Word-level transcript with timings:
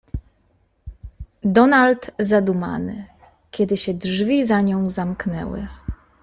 "Donald, 1.43 2.11
zadumany, 2.19 3.05
kiedy 3.51 3.77
się 3.77 3.93
drzwi 3.93 4.45
za 4.47 4.61
nią 4.61 4.89
zamknęły." 4.89 5.67